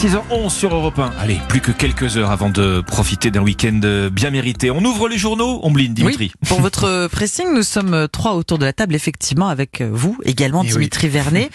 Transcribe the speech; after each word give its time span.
6h11 0.00 0.48
sur 0.48 0.74
Europe 0.74 0.98
1. 0.98 1.12
Allez, 1.20 1.38
plus 1.50 1.60
que 1.60 1.72
quelques 1.72 2.16
heures 2.16 2.30
avant 2.30 2.48
de 2.48 2.80
profiter 2.80 3.30
d'un 3.30 3.42
week-end 3.42 4.08
bien 4.10 4.30
mérité. 4.30 4.70
On 4.70 4.82
ouvre 4.82 5.10
les 5.10 5.18
journaux, 5.18 5.60
Ombline, 5.62 5.92
Dimitri. 5.92 6.32
Oui, 6.42 6.48
pour 6.48 6.62
votre 6.62 7.06
pressing, 7.08 7.52
nous 7.54 7.62
sommes 7.62 8.08
trois 8.10 8.32
autour 8.32 8.56
de 8.56 8.64
la 8.64 8.72
table, 8.72 8.94
effectivement, 8.94 9.48
avec 9.48 9.82
vous 9.82 10.16
également, 10.24 10.62
Eh 10.62 10.68
oui. 10.68 10.72
Dimitri 10.72 11.08
Vernet. 11.08 11.50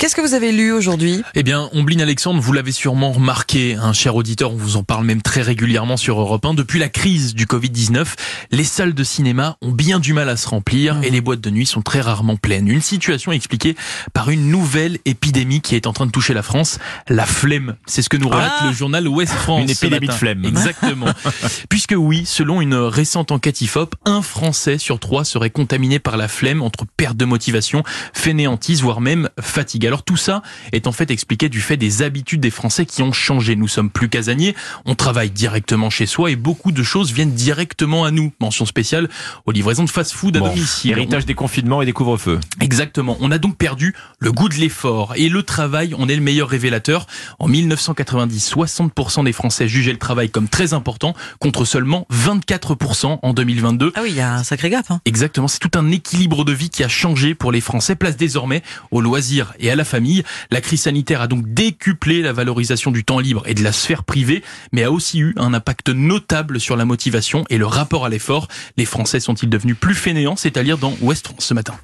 Qu'est-ce 0.00 0.14
que 0.14 0.20
vous 0.20 0.34
avez 0.34 0.52
lu 0.52 0.70
aujourd'hui? 0.70 1.24
Eh 1.34 1.42
bien, 1.42 1.68
Ombline 1.72 2.00
Alexandre, 2.00 2.40
vous 2.40 2.52
l'avez 2.52 2.70
sûrement 2.70 3.10
remarqué, 3.10 3.74
un 3.74 3.92
cher 3.92 4.14
auditeur, 4.14 4.52
on 4.52 4.56
vous 4.56 4.76
en 4.76 4.84
parle 4.84 5.04
même 5.04 5.22
très 5.22 5.42
régulièrement 5.42 5.96
sur 5.96 6.20
Europe 6.20 6.46
1. 6.46 6.54
Depuis 6.54 6.78
la 6.78 6.88
crise 6.88 7.34
du 7.34 7.46
Covid-19, 7.46 8.06
les 8.52 8.62
salles 8.62 8.94
de 8.94 9.02
cinéma 9.02 9.56
ont 9.60 9.72
bien 9.72 9.98
du 9.98 10.12
mal 10.12 10.28
à 10.28 10.36
se 10.36 10.46
remplir 10.46 11.00
et 11.02 11.10
les 11.10 11.20
boîtes 11.20 11.40
de 11.40 11.50
nuit 11.50 11.66
sont 11.66 11.82
très 11.82 12.00
rarement 12.00 12.36
pleines. 12.36 12.68
Une 12.68 12.80
situation 12.80 13.32
expliquée 13.32 13.74
par 14.12 14.30
une 14.30 14.48
nouvelle 14.52 14.98
épidémie 15.04 15.62
qui 15.62 15.74
est 15.74 15.88
en 15.88 15.92
train 15.92 16.06
de 16.06 16.12
toucher 16.12 16.32
la 16.32 16.44
France, 16.44 16.78
la 17.08 17.26
flemme. 17.26 17.74
C'est 17.86 18.02
ce 18.02 18.08
que 18.08 18.16
nous 18.16 18.28
relate 18.28 18.52
Ah 18.60 18.66
le 18.68 18.72
journal 18.72 19.08
Ouest 19.08 19.32
France. 19.32 19.62
Une 19.62 19.74
ce 19.74 19.84
épidémie 19.84 20.06
de 20.06 20.12
flemme. 20.12 20.44
Exactement. 20.44 21.06
Puisque 21.68 21.96
oui, 21.98 22.22
selon 22.24 22.60
une 22.60 22.76
récente 22.76 23.32
enquête 23.32 23.62
IFOP, 23.62 23.96
un 24.04 24.22
Français 24.22 24.78
sur 24.78 25.00
trois 25.00 25.24
serait 25.24 25.50
contaminé 25.50 25.98
par 25.98 26.16
la 26.16 26.28
flemme 26.28 26.62
entre 26.62 26.84
perte 26.96 27.16
de 27.16 27.24
motivation, 27.24 27.82
fainéantise, 28.12 28.80
voire 28.80 29.00
même 29.00 29.28
fatigue. 29.40 29.87
Alors 29.88 30.02
tout 30.02 30.16
ça 30.16 30.42
est 30.72 30.86
en 30.86 30.92
fait 30.92 31.10
expliqué 31.10 31.48
du 31.48 31.60
fait 31.60 31.76
des 31.76 32.02
habitudes 32.02 32.40
des 32.40 32.50
Français 32.50 32.86
qui 32.86 33.02
ont 33.02 33.12
changé. 33.12 33.56
Nous 33.56 33.68
sommes 33.68 33.90
plus 33.90 34.08
casaniers, 34.08 34.54
on 34.84 34.94
travaille 34.94 35.30
directement 35.30 35.90
chez 35.90 36.06
soi 36.06 36.30
et 36.30 36.36
beaucoup 36.36 36.72
de 36.72 36.82
choses 36.82 37.12
viennent 37.12 37.32
directement 37.32 38.04
à 38.04 38.10
nous. 38.10 38.32
Mention 38.40 38.66
spéciale 38.66 39.08
aux 39.46 39.52
livraisons 39.52 39.84
de 39.84 39.90
fast-food 39.90 40.36
à 40.36 40.40
Bon, 40.40 40.48
domicile. 40.48 40.90
héritage 40.92 41.24
des 41.26 41.34
confinements 41.34 41.80
et 41.82 41.86
des 41.86 41.92
couvre-feux. 41.92 42.38
Exactement. 42.60 43.16
On 43.20 43.30
a 43.30 43.38
donc 43.38 43.56
perdu 43.56 43.94
le 44.18 44.30
goût 44.30 44.48
de 44.48 44.54
l'effort. 44.54 45.14
Et 45.16 45.28
le 45.28 45.42
travail 45.42 45.94
en 45.94 46.08
est 46.08 46.16
le 46.16 46.22
meilleur 46.22 46.48
révélateur. 46.48 47.06
En 47.38 47.48
1990, 47.48 48.52
60% 48.54 49.24
des 49.24 49.32
Français 49.32 49.68
jugeaient 49.68 49.92
le 49.92 49.98
travail 49.98 50.28
comme 50.30 50.48
très 50.48 50.74
important, 50.74 51.14
contre 51.38 51.64
seulement 51.64 52.06
24% 52.12 53.18
en 53.22 53.32
2022. 53.32 53.92
Ah 53.94 54.00
oui, 54.02 54.10
il 54.10 54.16
y 54.16 54.20
a 54.20 54.34
un 54.34 54.44
sacré 54.44 54.70
gap. 54.70 54.84
Hein. 54.90 55.00
Exactement, 55.04 55.48
c'est 55.48 55.58
tout 55.58 55.70
un 55.78 55.90
équilibre 55.90 56.44
de 56.44 56.52
vie 56.52 56.70
qui 56.70 56.84
a 56.84 56.88
changé 56.88 57.34
pour 57.34 57.52
les 57.52 57.60
Français. 57.60 57.94
Place 57.96 58.16
désormais 58.16 58.62
aux 58.90 59.00
loisirs 59.00 59.54
et 59.58 59.70
à 59.70 59.76
la 59.78 59.84
famille. 59.84 60.22
La 60.50 60.60
crise 60.60 60.82
sanitaire 60.82 61.22
a 61.22 61.26
donc 61.26 61.52
décuplé 61.54 62.20
la 62.20 62.32
valorisation 62.32 62.90
du 62.90 63.04
temps 63.04 63.20
libre 63.20 63.42
et 63.46 63.54
de 63.54 63.62
la 63.62 63.72
sphère 63.72 64.04
privée, 64.04 64.42
mais 64.72 64.84
a 64.84 64.92
aussi 64.92 65.20
eu 65.20 65.34
un 65.36 65.54
impact 65.54 65.88
notable 65.88 66.60
sur 66.60 66.76
la 66.76 66.84
motivation 66.84 67.44
et 67.48 67.56
le 67.58 67.66
rapport 67.66 68.04
à 68.04 68.08
l'effort. 68.08 68.48
Les 68.76 68.84
Français 68.84 69.20
sont-ils 69.20 69.48
devenus 69.48 69.76
plus 69.78 69.94
fainéants 69.94 70.36
C'est 70.36 70.56
à 70.56 70.62
lire 70.62 70.78
dans 70.78 70.94
Ouest 71.00 71.26
France 71.26 71.46
ce 71.46 71.54
matin. 71.54 71.74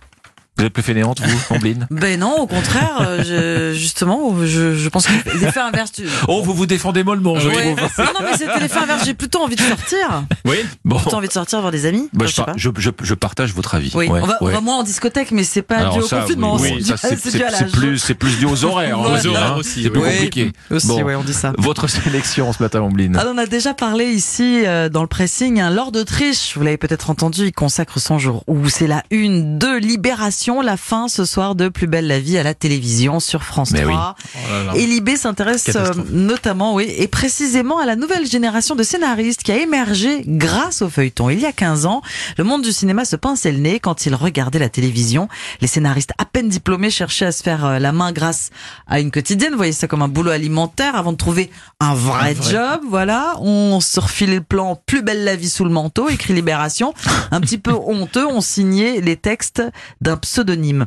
Vous 0.56 0.64
êtes 0.64 0.72
plus 0.72 0.84
fainéante, 0.84 1.20
vous, 1.20 1.54
Ombline 1.56 1.88
Ben 1.90 2.20
non, 2.20 2.38
au 2.38 2.46
contraire, 2.46 2.98
euh, 3.00 3.72
je- 3.72 3.76
justement, 3.76 4.34
je, 4.44 4.76
je 4.76 4.88
pense 4.88 5.06
que 5.08 5.12
l'effet 5.40 5.58
inverse. 5.58 5.90
Tu... 5.90 6.04
Oh, 6.28 6.42
vous 6.44 6.54
vous 6.54 6.66
défendez 6.66 7.02
mollement, 7.02 7.40
je 7.40 7.48
Ouais. 7.48 7.74
trouve. 7.74 7.90
Non, 7.98 8.04
non, 8.20 8.26
mais 8.30 8.36
c'était 8.38 8.60
l'effet 8.60 8.78
inverse. 8.78 9.04
J'ai 9.04 9.14
plutôt 9.14 9.40
envie 9.42 9.56
de 9.56 9.60
sortir. 9.60 10.24
Oui 10.44 10.58
Bon. 10.84 10.96
Plutôt 11.00 11.16
envie 11.16 11.26
de 11.26 11.32
sortir 11.32 11.60
voir 11.60 11.72
des 11.72 11.86
amis. 11.86 12.08
Bah, 12.12 12.26
Enfin, 12.26 12.26
je, 12.26 12.30
je 12.30 12.34
sais 12.36 12.42
par- 12.44 12.46
pas. 12.46 12.52
je, 12.56 12.70
je, 12.78 12.90
je 13.02 13.14
partage 13.14 13.52
votre 13.52 13.74
avis. 13.74 13.90
Oui, 13.94 14.06
Ouais, 14.08 14.20
on, 14.22 14.26
va, 14.26 14.38
on 14.40 14.46
ouais. 14.46 14.52
va 14.52 14.60
moins 14.60 14.76
en 14.78 14.82
discothèque, 14.84 15.32
mais 15.32 15.42
c'est 15.42 15.62
pas 15.62 15.78
Alors 15.78 15.94
dû 15.94 16.00
au 16.00 16.06
ça, 16.06 16.20
confinement. 16.20 16.54
oui, 16.54 16.84
c'est 16.84 17.10
oui, 17.10 17.18
c'est 17.20 17.70
plus, 17.72 17.98
c'est 17.98 18.14
plus 18.14 18.38
dû 18.38 18.44
aux 18.46 18.64
horaires. 18.64 18.98
Voilà. 18.98 19.20
Aux 19.20 19.26
horaires 19.26 19.52
hein. 19.54 19.56
aussi, 19.58 19.82
C'est 19.82 19.90
plus 19.90 20.00
compliqué. 20.00 20.52
Aussi, 20.70 20.86
Bon. 20.86 21.02
ouais, 21.02 21.16
on 21.16 21.22
dit 21.24 21.34
ça. 21.34 21.52
Votre 21.58 21.88
sélection 21.88 22.52
ce 22.52 22.62
matin, 22.62 22.80
Ombline. 22.80 23.16
Ah, 23.20 23.24
on 23.26 23.32
en 23.34 23.38
a 23.38 23.46
déjà 23.46 23.74
parlé 23.74 24.04
ici 24.06 24.62
euh, 24.64 24.88
dans 24.88 25.02
le 25.02 25.08
pressing. 25.08 25.60
Un 25.60 25.70
Lord 25.70 25.90
d'Autriche, 25.90 26.52
vous 26.56 26.62
l'avez 26.62 26.76
peut-être 26.76 27.10
entendu, 27.10 27.46
il 27.46 27.52
consacre 27.52 27.98
son 27.98 28.18
jour 28.20 28.44
où 28.46 28.68
c'est 28.68 28.86
la 28.86 29.02
une 29.10 29.58
de 29.58 29.76
Libération, 29.78 30.43
la 30.48 30.76
fin 30.76 31.08
ce 31.08 31.24
soir 31.24 31.54
de 31.54 31.68
Plus 31.68 31.86
belle 31.86 32.06
la 32.06 32.20
vie 32.20 32.36
à 32.36 32.42
la 32.42 32.54
télévision 32.54 33.18
sur 33.18 33.42
France 33.42 33.70
Mais 33.72 33.82
3. 33.82 34.14
Et 34.74 34.86
Libé 34.86 35.16
s'intéresse 35.16 35.70
euh, 35.74 35.92
notamment, 36.10 36.74
oui, 36.74 36.92
et 36.98 37.08
précisément 37.08 37.78
à 37.78 37.86
la 37.86 37.96
nouvelle 37.96 38.26
génération 38.26 38.74
de 38.74 38.82
scénaristes 38.82 39.42
qui 39.42 39.52
a 39.52 39.56
émergé 39.56 40.22
grâce 40.26 40.82
au 40.82 40.88
feuilleton. 40.90 41.30
Il 41.30 41.40
y 41.40 41.46
a 41.46 41.52
15 41.52 41.86
ans, 41.86 42.02
le 42.36 42.44
monde 42.44 42.62
du 42.62 42.72
cinéma 42.72 43.04
se 43.04 43.16
pinçait 43.16 43.52
le 43.52 43.58
nez 43.58 43.80
quand 43.80 44.04
il 44.06 44.14
regardait 44.14 44.58
la 44.58 44.68
télévision. 44.68 45.28
Les 45.62 45.66
scénaristes 45.66 46.12
à 46.18 46.26
peine 46.26 46.48
diplômés 46.48 46.90
cherchaient 46.90 47.26
à 47.26 47.32
se 47.32 47.42
faire 47.42 47.64
euh, 47.64 47.78
la 47.78 47.92
main 47.92 48.12
grâce 48.12 48.50
à 48.86 49.00
une 49.00 49.10
quotidienne, 49.10 49.52
vous 49.52 49.56
voyez 49.56 49.72
ça 49.72 49.88
comme 49.88 50.02
un 50.02 50.08
boulot 50.08 50.30
alimentaire 50.30 50.94
avant 50.96 51.12
de 51.12 51.16
trouver 51.16 51.50
un 51.80 51.94
vrai, 51.94 52.30
Un 52.30 52.34
vrai. 52.34 52.50
job. 52.52 52.80
Voilà, 52.88 53.34
on 53.40 53.80
se 53.80 53.98
refilait 53.98 54.36
le 54.36 54.42
plan 54.42 54.76
Plus 54.86 55.02
belle 55.02 55.24
la 55.24 55.36
vie 55.36 55.48
sous 55.48 55.64
le 55.64 55.70
manteau, 55.70 56.08
écrit 56.08 56.34
Libération. 56.34 56.92
Un 57.30 57.40
petit 57.40 57.58
peu 57.58 57.72
honteux, 57.86 58.26
on 58.26 58.40
signait 58.40 59.00
les 59.00 59.16
textes 59.16 59.62
d'un 60.00 60.16
pseudonyme. 60.34 60.86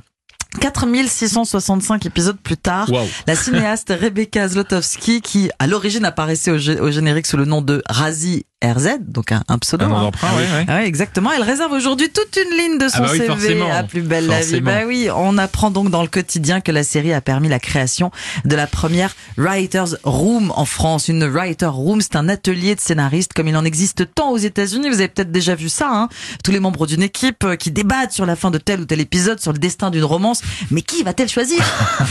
4665 0.60 2.06
épisodes 2.06 2.38
plus 2.38 2.58
tard, 2.58 2.90
la 3.28 3.36
cinéaste 3.36 3.94
Rebecca 3.98 4.48
Zlotowski, 4.48 5.22
qui 5.22 5.50
à 5.60 5.68
l'origine 5.68 6.04
apparaissait 6.04 6.52
au 6.52 6.92
générique 6.92 7.28
sous 7.28 7.38
le 7.38 7.46
nom 7.46 7.62
de 7.62 7.82
Razi 7.88 8.46
RZ, 8.66 8.98
donc 9.08 9.32
un, 9.32 9.44
un 9.50 9.60
pseudo. 9.60 9.86
Un 9.86 9.92
hein. 9.92 10.02
d'emprunt, 10.02 10.30
ouais, 10.36 10.42
ouais. 10.42 10.66
Ah 10.68 10.78
oui, 10.80 10.86
exactement. 10.86 11.32
Elle 11.32 11.44
réserve 11.44 11.72
aujourd'hui 11.74 12.10
toute 12.10 12.36
une 12.44 12.58
ligne 12.58 12.80
de 12.80 12.88
son 12.88 12.96
Ah 12.98 13.02
bah 13.02 13.10
oui, 13.12 13.18
CV 13.20 13.28
forcément. 13.28 13.72
à 13.72 13.84
Plus 13.84 14.02
belle 14.02 14.26
la 14.26 14.42
vie. 14.42 14.62
Bah 14.62 14.80
oui, 14.88 15.10
on 15.16 15.38
apprend 15.38 15.70
donc 15.70 15.92
dans 15.92 16.02
le 16.02 16.08
quotidien 16.08 16.60
que 16.60 16.72
la 16.72 16.84
série 16.84 17.14
a 17.14 17.22
permis 17.22 17.50
la 17.50 17.60
création 17.60 18.10
de 18.46 18.56
la 18.56 18.66
première 18.66 19.16
Writers 19.38 19.98
Room 20.04 20.52
en 20.56 20.66
France. 20.66 21.08
Une 21.08 21.24
Writer 21.28 21.68
Room, 21.68 22.02
c'est 22.02 22.16
un 22.16 22.28
atelier 22.30 22.74
de 22.74 22.80
scénaristes 22.80 23.34
comme 23.34 23.48
il 23.48 23.56
en 23.56 23.64
existe 23.64 24.12
tant 24.16 24.32
aux 24.32 24.38
États-Unis. 24.38 24.90
Vous 24.90 24.96
avez 24.96 25.08
peut-être 25.08 25.32
déjà 25.32 25.54
vu 25.54 25.70
ça, 25.70 25.90
hein 25.92 26.10
Tous 26.44 26.50
les 26.52 26.60
membres 26.60 26.88
d'une 26.88 27.04
équipe 27.04 27.44
euh, 27.44 27.56
qui 27.58 27.70
débattent 27.70 28.12
sur 28.14 28.26
la 28.26 28.36
fin 28.36 28.50
de 28.50 28.58
tel 28.58 28.80
ou 28.82 28.86
tel 28.86 29.00
épisode, 29.02 29.40
sur 29.40 29.54
le 29.54 29.60
destin 29.60 29.92
d'une 29.92 30.04
romance. 30.04 30.42
Mais 30.72 30.82
qui 30.82 31.04
va-t-elle 31.04 31.30
choisir? 31.30 31.60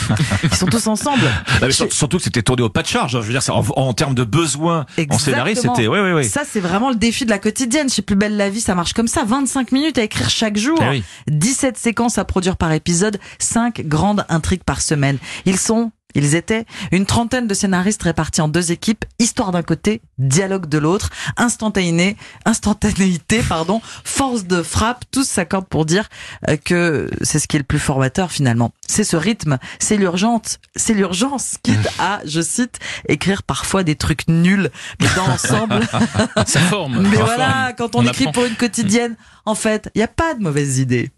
Ils 0.44 0.54
sont 0.54 0.66
tous 0.66 0.86
ensemble. 0.86 1.24
Non, 1.60 1.66
mais 1.66 1.72
sur- 1.72 1.92
surtout 1.92 2.18
que 2.18 2.22
c'était 2.22 2.42
tourné 2.42 2.62
au 2.62 2.68
pas 2.68 2.82
de 2.82 2.86
charge. 2.86 3.16
hein. 3.16 3.20
Je 3.22 3.26
veux 3.32 3.32
dire, 3.36 3.42
en, 3.52 3.64
en 3.76 3.92
termes 3.94 4.14
de 4.14 4.22
besoins 4.22 4.86
en 5.10 5.18
scénario, 5.18 5.50
Exactement. 5.50 5.74
c'était. 5.74 5.88
Oui, 5.88 5.98
oui, 5.98 6.12
oui. 6.12 6.28
Ça, 6.36 6.44
c'est 6.44 6.60
vraiment 6.60 6.91
le 6.91 6.97
défi 6.97 7.24
de 7.24 7.30
la 7.30 7.38
quotidienne. 7.38 7.88
Chez 7.88 8.02
Plus 8.02 8.14
belle 8.14 8.36
la 8.36 8.50
vie, 8.50 8.60
ça 8.60 8.74
marche 8.74 8.92
comme 8.92 9.08
ça. 9.08 9.24
25 9.24 9.72
minutes 9.72 9.97
à 9.97 10.02
écrire 10.02 10.28
chaque 10.28 10.58
jour. 10.58 10.78
Eh 10.82 10.88
oui. 10.91 11.04
17 11.28 11.78
séquences 11.78 12.19
à 12.19 12.26
produire 12.26 12.58
par 12.58 12.72
épisode. 12.72 13.19
5 13.38 13.80
grandes 13.86 14.26
intrigues 14.28 14.62
par 14.62 14.82
semaine. 14.82 15.16
Ils 15.47 15.56
sont, 15.56 15.92
ils 16.16 16.34
étaient 16.34 16.65
une 16.93 17.04
trentaine 17.04 17.47
de 17.47 17.53
scénaristes 17.53 18.03
répartis 18.03 18.41
en 18.41 18.49
deux 18.49 18.72
équipes. 18.72 19.04
Histoire 19.19 19.53
d'un 19.53 19.62
côté, 19.62 20.00
dialogue 20.19 20.66
de 20.66 20.78
l'autre. 20.78 21.10
Instantané, 21.37 22.16
instantanéité, 22.47 23.43
pardon. 23.47 23.82
Force 24.04 24.44
de 24.44 24.62
frappe. 24.62 25.04
Tous 25.10 25.25
s'accordent 25.28 25.69
pour 25.69 25.84
dire 25.84 26.09
euh, 26.49 26.56
que 26.56 27.10
c'est 27.21 27.38
ce 27.38 27.47
qui 27.47 27.56
est 27.56 27.60
le 27.60 27.65
plus 27.65 27.78
formateur 27.78 28.31
finalement. 28.32 28.72
C'est 28.88 29.04
ce 29.04 29.16
rythme. 29.16 29.59
C'est 29.78 29.97
l'urgence. 29.99 30.59
C'est 30.75 30.94
l'urgence. 30.94 31.56
Quitte 31.62 31.88
à, 31.99 32.21
je 32.25 32.41
cite, 32.41 32.78
écrire 33.09 33.43
parfois 33.43 33.83
des 33.84 33.94
trucs 33.94 34.27
nuls. 34.27 34.71
Mais 35.00 35.09
dans 35.15 35.27
l'ensemble, 35.27 35.81
Ça 36.47 36.60
forme. 36.60 37.03
mais 37.03 37.16
voilà, 37.16 37.50
forme. 37.50 37.75
quand 37.77 37.94
on, 37.97 38.03
écrit 38.06 38.25
apprend. 38.25 38.33
pour 38.33 38.44
une 38.47 38.56
quotidienne, 38.56 39.16
en 39.44 39.54
fait, 39.54 39.91
il 39.94 39.98
n'y 39.98 40.04
a 40.04 40.09
pas 40.09 40.33
de 40.34 40.43
mauvaises 40.43 40.78
idées. 40.78 41.10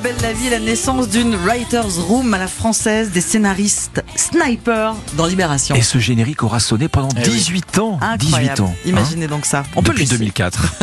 Plus 0.00 0.12
belle 0.12 0.22
la 0.22 0.32
vie, 0.32 0.48
la 0.50 0.60
naissance 0.60 1.08
d'une 1.08 1.34
writer's 1.34 1.98
room 1.98 2.32
à 2.34 2.38
la 2.38 2.46
française 2.46 3.10
des 3.10 3.20
scénaristes 3.20 4.02
sniper 4.14 4.94
dans 5.16 5.26
Libération. 5.26 5.74
Et 5.74 5.82
ce 5.82 5.98
générique 5.98 6.42
aura 6.44 6.60
sonné 6.60 6.88
pendant 6.88 7.08
Eh 7.16 7.20
oui. 7.28 7.34
18 7.34 7.78
ans. 7.78 7.98
18 8.18 8.26
Incroyable. 8.34 8.62
ans. 8.62 8.74
hein. 8.76 8.88
Imaginez 8.88 9.26
donc 9.26 9.44
ça. 9.44 9.64
On 9.74 9.82
peut 9.82 9.92
le 9.92 9.98
Depuis 9.98 10.04
laisser. 10.04 10.18
2004. 10.18 10.74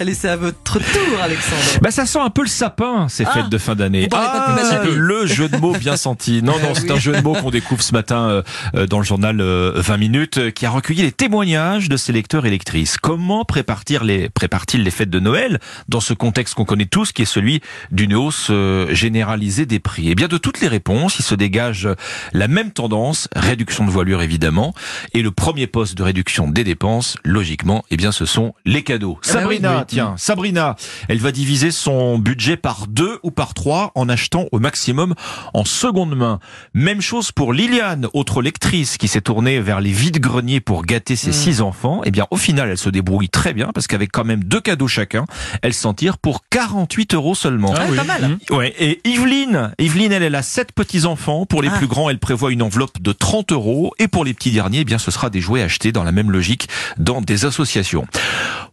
Laissez 0.00 0.28
à 0.28 0.36
votre 0.36 0.78
tour, 0.78 1.20
Alexandre. 1.22 1.60
Bah 1.82 1.90
ça 1.90 2.06
sent 2.06 2.18
un 2.20 2.30
peu 2.30 2.42
le 2.42 2.48
sapin 2.48 3.08
ces 3.08 3.24
Ah, 3.26 3.32
fêtes 3.34 3.48
de 3.50 3.58
fin 3.58 3.74
d'année. 3.74 4.02
vie. 4.02 4.90
le 4.94 5.26
jeu 5.26 5.48
de 5.48 5.56
mots 5.58 5.72
bien 5.76 5.96
senti. 5.96 6.42
Non 6.42 6.52
non, 6.52 6.68
Ah 6.70 6.74
c'est 6.74 6.84
oui. 6.90 6.92
un 6.92 6.98
jeu 7.00 7.12
de 7.12 7.20
mots 7.20 7.34
qu'on 7.34 7.50
découvre 7.50 7.82
ce 7.82 7.92
matin 7.92 8.28
euh, 8.28 8.42
euh, 8.74 8.86
dans 8.86 8.98
le 8.98 9.04
journal 9.04 9.40
euh, 9.40 9.72
20 9.76 9.96
minutes 9.98 10.38
euh, 10.38 10.50
qui 10.50 10.64
a 10.66 10.70
recueilli 10.70 11.02
les 11.02 11.12
témoignages 11.12 11.88
de 11.88 11.96
ses 11.96 12.12
lecteurs 12.12 12.46
et 12.46 12.50
lectrices. 12.50 12.96
Comment 12.96 13.44
prépare-t-il 13.44 14.00
les 14.02 14.28
prépare-t-il 14.30 14.82
les 14.82 14.90
fêtes 14.90 15.10
de 15.10 15.20
Noël 15.20 15.58
dans 15.88 16.00
ce 16.00 16.14
contexte 16.14 16.54
qu'on 16.54 16.64
connaît 16.64 16.86
tous 16.86 17.12
qui 17.12 17.22
est 17.22 17.26
celui 17.26 17.60
d'une 17.98 18.14
hausse 18.14 18.46
euh, 18.50 18.94
généralisée 18.94 19.66
des 19.66 19.80
prix 19.80 20.08
Eh 20.08 20.14
bien 20.14 20.28
de 20.28 20.38
toutes 20.38 20.60
les 20.60 20.68
réponses, 20.68 21.18
il 21.18 21.24
se 21.24 21.34
dégage 21.34 21.88
la 22.32 22.46
même 22.46 22.70
tendance, 22.70 23.26
réduction 23.34 23.84
de 23.84 23.90
voilure 23.90 24.22
évidemment, 24.22 24.72
et 25.14 25.22
le 25.22 25.32
premier 25.32 25.66
poste 25.66 25.98
de 25.98 26.04
réduction 26.04 26.48
des 26.48 26.62
dépenses, 26.62 27.16
logiquement, 27.24 27.84
eh 27.90 27.96
bien 27.96 28.12
ce 28.12 28.24
sont 28.24 28.54
les 28.64 28.84
cadeaux. 28.84 29.18
Bah 29.24 29.40
oui, 29.48 29.56
Sabrina, 29.56 29.84
tiens, 29.84 30.14
Sabrina, 30.16 30.76
elle 31.08 31.18
va 31.18 31.32
diviser 31.32 31.72
son 31.72 32.20
budget 32.20 32.56
par 32.56 32.86
deux 32.86 33.18
ou 33.24 33.32
par 33.32 33.52
trois 33.52 33.90
en 33.96 34.08
achetant 34.08 34.46
au 34.52 34.60
maximum 34.60 35.16
en 35.52 35.64
seconde 35.64 36.16
main. 36.16 36.38
Même 36.74 37.00
chose 37.00 37.32
pour 37.32 37.52
Liliane, 37.52 38.06
autre 38.14 38.42
lectrice 38.42 38.96
qui 38.96 39.08
s'est 39.08 39.22
tournée 39.22 39.58
vers 39.58 39.80
les 39.80 39.90
vides-greniers 39.90 40.60
pour 40.60 40.84
gâter 40.84 41.16
ses 41.16 41.32
six 41.32 41.60
enfants. 41.62 42.02
Eh 42.04 42.12
bien, 42.12 42.28
au 42.30 42.36
final, 42.36 42.68
elle 42.68 42.78
se 42.78 42.90
débrouille 42.90 43.28
très 43.28 43.54
bien 43.54 43.70
parce 43.74 43.88
qu'avec 43.88 44.12
quand 44.12 44.24
même 44.24 44.44
deux 44.44 44.60
cadeaux 44.60 44.86
chacun, 44.86 45.24
elle 45.62 45.74
s'en 45.74 45.94
tire 45.94 46.16
pour 46.18 46.44
48 46.48 47.14
euros 47.14 47.34
seulement. 47.34 47.74
Ah 47.76 47.87
oui. 47.90 47.96
pas 47.96 48.04
mal. 48.04 48.38
Ouais, 48.50 48.74
et 48.78 49.00
Yveline, 49.08 49.72
Yveline, 49.78 50.12
elle, 50.12 50.22
elle 50.22 50.34
a 50.34 50.42
sept 50.42 50.72
petits-enfants. 50.72 51.46
Pour 51.46 51.62
les 51.62 51.68
Ah. 51.72 51.76
plus 51.78 51.86
grands, 51.86 52.08
elle 52.10 52.18
prévoit 52.18 52.52
une 52.52 52.62
enveloppe 52.62 53.00
de 53.00 53.12
30 53.12 53.52
euros. 53.52 53.92
Et 53.98 54.08
pour 54.08 54.24
les 54.24 54.34
petits 54.34 54.50
derniers, 54.50 54.80
eh 54.80 54.84
bien, 54.84 54.98
ce 54.98 55.10
sera 55.10 55.30
des 55.30 55.40
jouets 55.40 55.62
achetés 55.62 55.92
dans 55.92 56.04
la 56.04 56.12
même 56.12 56.30
logique 56.30 56.68
dans 56.98 57.20
des 57.20 57.44
associations. 57.44 58.06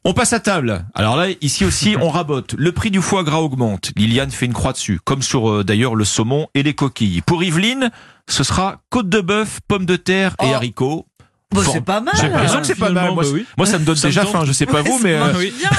On 0.03 0.13
passe 0.13 0.33
à 0.33 0.39
table. 0.39 0.85
Alors 0.93 1.15
là, 1.17 1.27
ici 1.41 1.65
aussi, 1.65 1.95
on 2.01 2.09
rabote. 2.09 2.55
Le 2.57 2.71
prix 2.71 2.91
du 2.91 3.01
foie 3.01 3.23
gras 3.23 3.39
augmente. 3.39 3.91
Liliane 3.95 4.31
fait 4.31 4.45
une 4.45 4.53
croix 4.53 4.73
dessus, 4.73 4.99
comme 5.03 5.21
sur 5.21 5.49
euh, 5.49 5.63
d'ailleurs 5.63 5.95
le 5.95 6.05
saumon 6.05 6.47
et 6.53 6.63
les 6.63 6.73
coquilles. 6.73 7.21
Pour 7.21 7.43
Yveline, 7.43 7.91
ce 8.27 8.43
sera 8.43 8.81
côte 8.89 9.09
de 9.09 9.21
bœuf, 9.21 9.59
pommes 9.67 9.85
de 9.85 9.95
terre 9.95 10.31
et 10.43 10.47
Oh. 10.49 10.53
haricots. 10.55 11.05
Bon, 11.63 11.71
c'est 11.71 11.81
pas 11.81 12.01
mal. 12.01 12.13
J'ai 12.19 12.29
l'impression 12.29 12.59
que 12.59 12.67
c'est 12.67 12.75
pas 12.75 12.89
mal. 12.89 13.13
Moi, 13.13 13.23
bah 13.23 13.29
oui. 13.33 13.45
moi, 13.57 13.65
ça 13.65 13.79
me 13.79 13.85
donne 13.85 13.95
Ça 13.95 14.07
me 14.07 14.13
déjà 14.13 14.25
faim. 14.25 14.43
Je 14.45 14.51
sais 14.51 14.65
pas 14.65 14.81
vous, 14.81 14.99
mais 15.03 15.13
euh, 15.13 15.33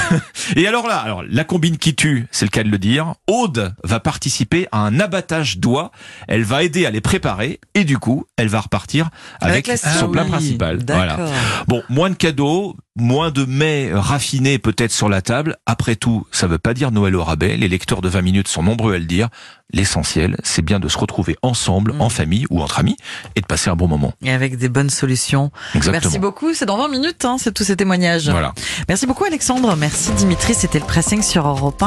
et 0.55 0.67
alors 0.67 0.87
là, 0.87 0.97
alors 0.97 1.23
la 1.27 1.43
combine 1.43 1.77
qui 1.77 1.95
tue, 1.95 2.27
c'est 2.31 2.45
le 2.45 2.49
cas 2.49 2.63
de 2.63 2.69
le 2.69 2.77
dire. 2.77 3.13
Aude 3.27 3.73
va 3.83 3.99
participer 3.99 4.67
à 4.71 4.79
un 4.79 4.99
abattage 4.99 5.57
d'oies. 5.59 5.91
Elle 6.27 6.43
va 6.43 6.63
aider 6.63 6.85
à 6.85 6.91
les 6.91 7.01
préparer 7.01 7.59
et 7.73 7.83
du 7.83 7.97
coup, 7.97 8.25
elle 8.37 8.49
va 8.49 8.61
repartir 8.61 9.09
avec, 9.41 9.67
son 9.77 10.09
plat 10.09 10.23
oui, 10.23 10.29
principal. 10.29 10.79
Voilà. 10.87 11.17
D'accord. 11.17 11.33
Bon, 11.67 11.83
moins 11.89 12.09
de 12.09 12.15
cadeaux, 12.15 12.75
moins 12.97 13.31
de 13.31 13.45
mets 13.45 13.91
raffinés 13.93 14.59
peut-être 14.59 14.91
sur 14.91 15.09
la 15.09 15.21
table. 15.21 15.57
Après 15.65 15.95
tout, 15.95 16.25
ça 16.31 16.47
veut 16.47 16.57
pas 16.57 16.73
dire 16.73 16.91
Noël 16.91 17.15
au 17.15 17.23
rabais. 17.23 17.55
Les 17.57 17.67
lecteurs 17.67 18.01
de 18.01 18.09
20 18.09 18.21
minutes 18.21 18.47
sont 18.47 18.63
nombreux 18.63 18.93
à 18.93 18.97
le 18.99 19.05
dire. 19.05 19.29
L'essentiel, 19.73 20.37
c'est 20.43 20.61
bien 20.61 20.79
de 20.79 20.87
se 20.87 20.97
retrouver 20.97 21.35
ensemble, 21.41 21.91
Mm. 21.93 22.01
en 22.01 22.07
famille 22.09 22.45
ou 22.49 22.61
entre 22.61 22.79
amis, 22.79 22.95
et 23.35 23.41
de 23.41 23.45
passer 23.45 23.69
un 23.69 23.75
bon 23.75 23.87
moment. 23.89 24.13
Et 24.23 24.31
avec 24.31 24.57
des 24.57 24.69
bonnes 24.69 24.89
solutions. 24.89 25.51
Exactement. 25.75 26.01
Merci 26.03 26.19
beaucoup. 26.19 26.53
C'est 26.53 26.65
dans 26.65 26.77
20 26.77 26.87
minutes, 26.87 27.25
hein, 27.25 27.35
c'est 27.37 27.53
tous 27.53 27.65
ces 27.65 27.75
témoignages. 27.75 28.29
Voilà. 28.29 28.53
Merci 28.87 29.05
beaucoup, 29.07 29.25
Alexandre. 29.25 29.75
Merci, 29.75 30.11
Dimitri. 30.13 30.53
C'était 30.53 30.79
le 30.79 30.85
pressing 30.85 31.21
sur 31.21 31.45
Europe 31.45 31.83
1. 31.83 31.85